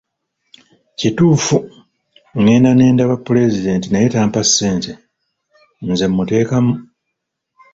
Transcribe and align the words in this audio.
Kituufu 0.99 1.57
ngenda 2.41 2.71
n'endaba 2.73 3.15
pulezidenti 3.27 3.87
naye 3.89 4.07
tampa 4.13 4.41
ssente, 4.47 4.91
nze 5.89 6.05
muteekamu. 6.15 6.73